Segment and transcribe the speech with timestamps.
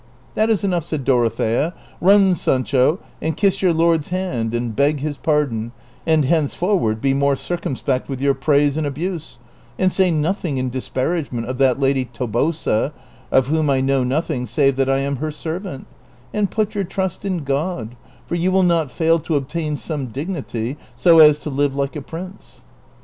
[0.33, 5.19] "That is enough," said Dorothea;'^ run, Sancho, and kiss your lord's hand and beg his
[5.19, 5.73] pardon,
[6.07, 9.37] and henceforward be more circumspect with your praise and abuse;
[9.77, 12.93] and say noth ing in disparagement of that lady Tobosa,
[13.31, 15.85] of whom I know nothing save that I am her servant;
[16.33, 17.95] and put your trust in God,
[18.25, 22.01] for you will not fail to obtain some dignity so as to live like a
[22.01, 22.63] prince."